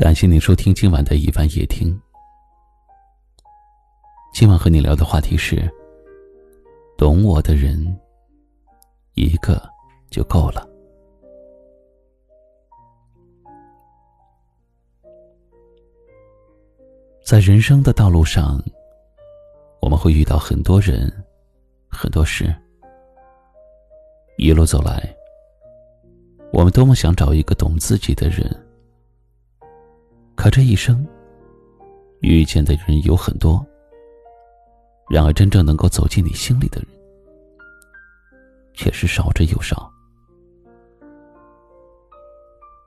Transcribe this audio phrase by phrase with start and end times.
[0.00, 1.94] 感谢您收听今晚的一晚夜听。
[4.32, 5.70] 今晚和你聊的话题是：
[6.96, 8.00] 懂我的人，
[9.12, 9.62] 一个
[10.08, 10.66] 就够了。
[17.22, 18.58] 在人生的道路上，
[19.82, 21.12] 我们会遇到很多人，
[21.90, 22.50] 很多事。
[24.38, 25.14] 一路走来，
[26.54, 28.50] 我们多么想找一个懂自己的人。
[30.40, 31.06] 可这一生，
[32.22, 33.62] 遇见的人有很多，
[35.10, 36.88] 然而真正能够走进你心里的人，
[38.72, 39.92] 却是少之又少。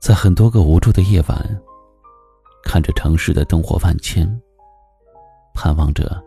[0.00, 1.62] 在很多个无助的夜晚，
[2.64, 4.28] 看着城市的灯火万千，
[5.54, 6.20] 盼望着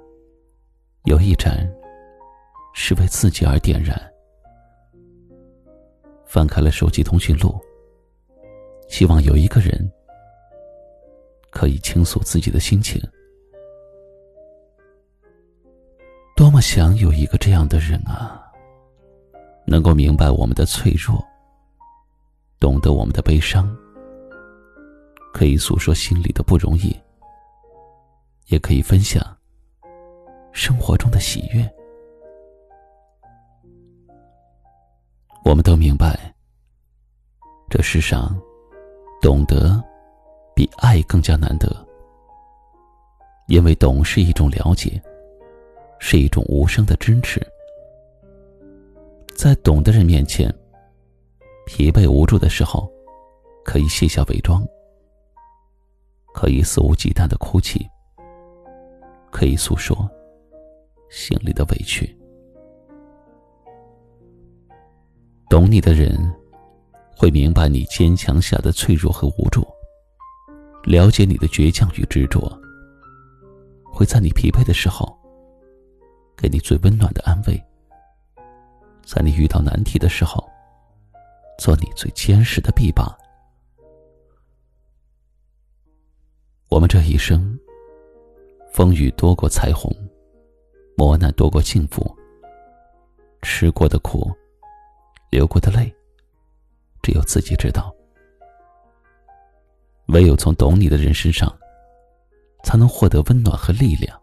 [1.03, 1.69] 有一盏
[2.73, 3.93] 是为自己而点燃。
[6.25, 7.59] 翻开了手机通讯录，
[8.87, 9.77] 希望有一个人。
[11.51, 13.01] 可以倾诉自己的心情，
[16.35, 18.45] 多么想有一个这样的人啊！
[19.65, 21.23] 能够明白我们的脆弱，
[22.59, 23.75] 懂得我们的悲伤，
[25.33, 26.95] 可以诉说心里的不容易，
[28.47, 29.21] 也可以分享
[30.51, 31.69] 生活中的喜悦。
[35.43, 36.33] 我们都明白，
[37.69, 38.39] 这世上
[39.21, 39.83] 懂得。
[40.59, 41.73] 比爱更加难得，
[43.47, 45.01] 因为懂是一种了解，
[45.99, 47.41] 是一种无声的支持。
[49.37, 50.53] 在懂的人面前，
[51.65, 52.91] 疲惫无助的时候，
[53.63, 54.61] 可以卸下伪装，
[56.33, 57.87] 可以肆无忌惮的哭泣，
[59.31, 59.95] 可以诉说
[61.09, 62.13] 心里的委屈。
[65.49, 66.19] 懂你的人，
[67.15, 69.65] 会明白你坚强下的脆弱和无助。
[70.83, 72.39] 了解你的倔强与执着，
[73.91, 75.17] 会在你疲惫的时候，
[76.37, 77.55] 给你最温暖的安慰；
[79.05, 80.43] 在你遇到难题的时候，
[81.59, 83.15] 做你最坚实的臂膀。
[86.69, 87.59] 我们这一生，
[88.71, 89.91] 风雨多过彩虹，
[90.95, 92.15] 磨难多过幸福。
[93.41, 94.31] 吃过的苦，
[95.29, 95.93] 流过的泪，
[97.01, 97.93] 只有自己知道。
[100.09, 101.55] 唯有从懂你的人身上，
[102.63, 104.19] 才能获得温暖和力量。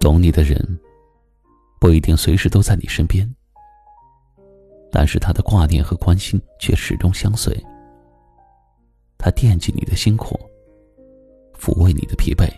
[0.00, 0.56] 懂你的人，
[1.78, 3.28] 不一定随时都在你身边，
[4.90, 7.54] 但是他的挂念和关心却始终相随。
[9.18, 10.38] 他惦记你的辛苦，
[11.58, 12.48] 抚慰你的疲惫。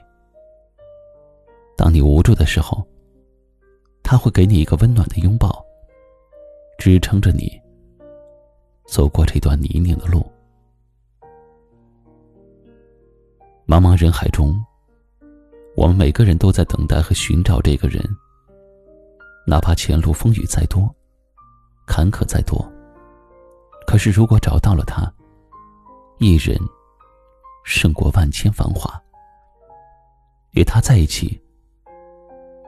[1.77, 2.87] 当你无助的时候，
[4.05, 5.65] 他会给你一个温暖的拥抱，
[6.79, 7.61] 支撑着你。
[8.87, 10.25] 走过这段泥泞的路，
[13.67, 14.65] 茫茫人海中，
[15.77, 18.03] 我们每个人都在等待和寻找这个人。
[19.47, 20.89] 哪怕前路风雨再多，
[21.87, 22.65] 坎坷再多，
[23.87, 25.13] 可是如果找到了他，
[26.19, 26.59] 一人
[27.65, 29.01] 胜过万千繁华。
[30.53, 31.41] 与他在一起，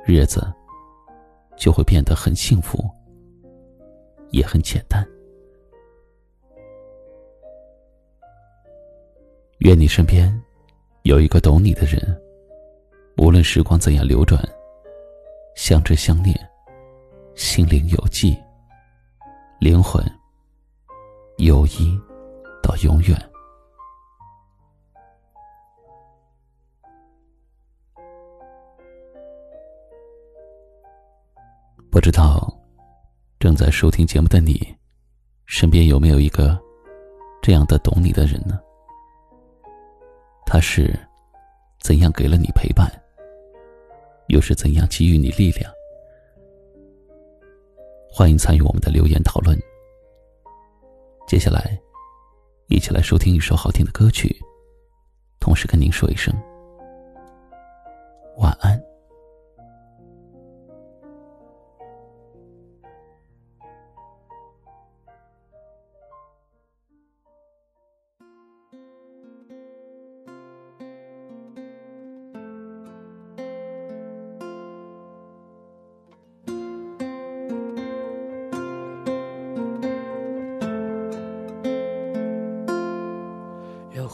[0.04, 0.52] 日子
[1.56, 2.84] 就会变得很幸福，
[4.30, 5.04] 也很简单。
[9.68, 10.34] 愿你身边
[11.02, 12.00] 有一个懂你的人，
[13.18, 14.42] 无论时光怎样流转，
[15.54, 16.34] 相知相念，
[17.34, 18.34] 心灵有寄，
[19.60, 20.02] 灵魂
[21.36, 22.00] 友谊
[22.62, 23.14] 到永远。
[31.90, 32.50] 不知道
[33.38, 34.74] 正在收听节目的你，
[35.44, 36.58] 身边有没有一个
[37.42, 38.58] 这样的懂你的人呢？
[40.50, 40.98] 他是
[41.78, 42.90] 怎样给了你陪伴，
[44.28, 45.70] 又是怎样给予你力量？
[48.10, 49.60] 欢迎参与我们的留言讨论。
[51.26, 51.78] 接下来，
[52.68, 54.34] 一起来收听一首好听的歌曲，
[55.38, 56.34] 同时跟您说一声
[58.38, 58.87] 晚安。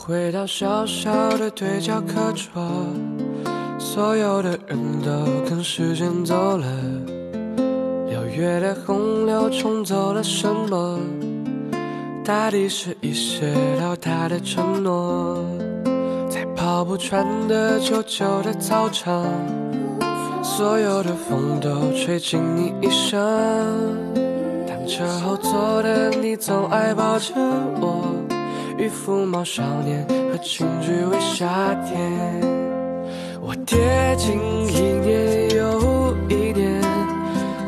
[0.06, 2.62] 回到小小的对角课桌，
[3.78, 5.10] 所有的人都
[5.48, 6.66] 跟时间走了。
[8.10, 11.00] 六月的洪流冲走了什么？
[12.22, 15.42] 大抵是一些老大的承诺，
[16.28, 19.24] 在跑步穿的旧旧的操场，
[20.42, 23.16] 所有的风都吹进你衣裳。
[24.66, 27.32] 单车后座的你总爱抱着
[27.80, 28.04] 我，
[28.84, 31.98] 与浮毛少年和轻举为夏天。
[33.40, 33.78] 我跌
[34.18, 34.36] 进
[34.68, 36.82] 一年又一年，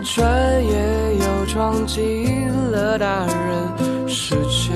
[0.04, 4.74] 转眼又撞进了大人世界。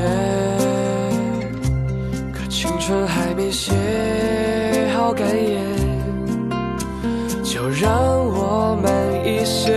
[2.32, 3.74] 可青春还没写
[4.96, 5.62] 好感言，
[7.44, 8.90] 就让我们
[9.26, 9.74] 一些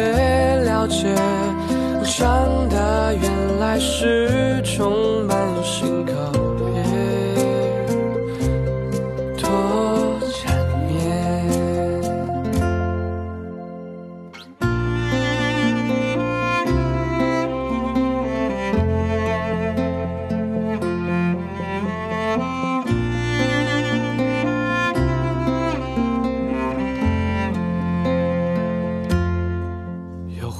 [0.63, 1.13] 了解，
[2.05, 5.42] 长大原来是充满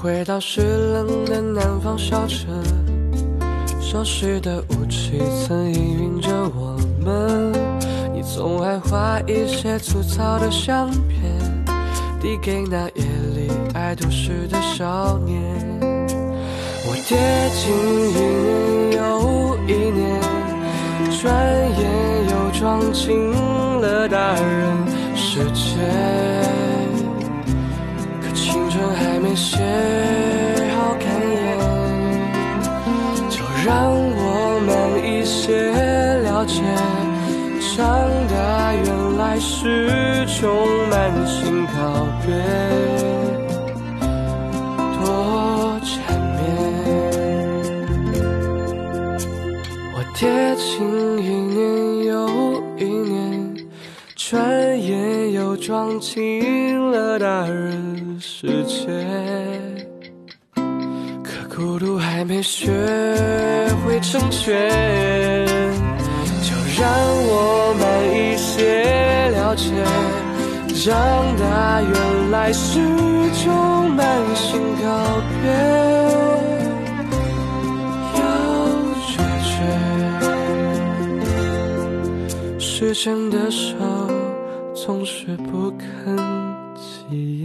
[0.04, 2.62] 回到湿冷的南方小城，
[3.80, 5.18] 熟悉的雾气
[5.48, 7.54] 曾氤氲着我们。
[8.14, 11.66] 你总爱画一些粗糙的相片，
[12.20, 15.42] 递给那夜里爱都市的少年。
[16.86, 17.18] 我跌
[17.56, 17.72] 进
[18.10, 20.20] 一年又一年，
[21.22, 21.34] 转
[21.80, 23.32] 眼又撞进
[23.80, 26.23] 了大人世界。
[30.76, 31.38] 好感言，
[33.30, 33.36] 就
[33.66, 34.70] 让我们
[35.04, 35.42] 一些
[36.22, 36.62] 了解，
[37.76, 37.78] 长
[38.28, 38.32] 大
[38.74, 38.88] 原
[39.18, 40.42] 来是种
[40.90, 40.94] 满
[41.26, 41.72] 新告
[42.26, 42.28] 别，
[45.00, 45.02] 多
[45.84, 45.92] 缠
[46.36, 46.40] 绵。
[49.96, 50.22] 我跌
[50.56, 50.64] 进
[51.20, 51.22] 一
[51.54, 51.62] 年
[52.06, 52.12] 又
[52.78, 53.14] 一年，
[54.16, 54.32] 转
[54.80, 56.12] 眼又撞进
[56.92, 59.13] 了大人世界。
[61.56, 62.72] 孤独还没学
[63.86, 64.58] 会成全，
[66.42, 66.90] 就让
[67.28, 69.72] 我慢一些了解，
[70.74, 70.92] 长
[71.38, 72.80] 大原来是
[73.46, 74.04] 种满
[74.36, 75.44] 新告别。
[78.18, 78.22] 要
[79.06, 79.14] 决
[82.58, 83.76] 绝，时间的手
[84.74, 86.18] 总是不肯
[86.76, 87.43] 起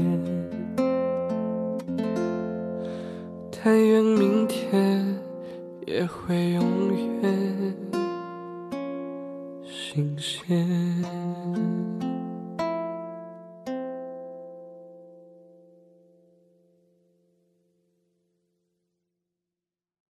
[5.99, 7.75] 也会永远
[9.65, 10.88] 新鲜。